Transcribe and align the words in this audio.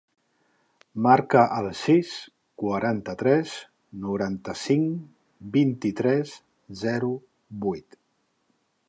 Marca 1.07 1.41
el 1.57 1.67
sis, 1.81 2.13
quaranta-tres, 2.63 3.53
noranta-cinc, 4.07 4.89
vint-i-tres, 5.59 6.35
zero, 6.83 7.13
vuit. 7.67 8.03